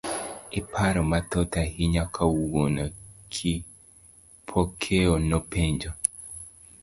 [0.59, 2.85] iparo mathoth ahinya kawuono,
[3.33, 5.89] Kipokeo nopenje.